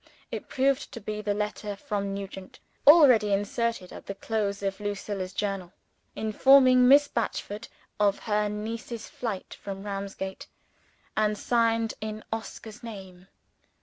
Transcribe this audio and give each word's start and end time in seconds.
It 0.31 0.49
proved 0.49 0.91
to 0.93 0.99
be 0.99 1.21
the 1.21 1.35
letter 1.35 1.75
from 1.75 2.11
Nugent 2.11 2.57
(already 2.87 3.31
inserted 3.31 3.93
at 3.93 4.07
the 4.07 4.15
close 4.15 4.63
of 4.63 4.79
Lucilla's 4.79 5.31
Journal), 5.31 5.73
informing 6.15 6.87
Miss 6.87 7.07
Batchford 7.07 7.67
of 7.99 8.17
her 8.25 8.49
niece's 8.49 9.07
flight 9.07 9.53
from 9.61 9.83
Ramsgate, 9.83 10.47
and 11.15 11.37
signed 11.37 11.93
in 12.01 12.23
Oscar's 12.33 12.81
name. 12.81 13.27